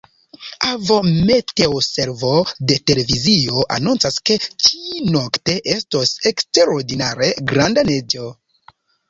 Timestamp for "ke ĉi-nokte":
4.31-5.59